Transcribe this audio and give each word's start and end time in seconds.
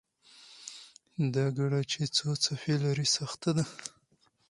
دا 1.35 1.45
ګړه 1.57 1.81
چې 1.91 2.01
څو 2.15 2.29
څپې 2.43 2.75
لري، 2.83 3.05
سخته 3.15 3.49
ده. 3.57 3.63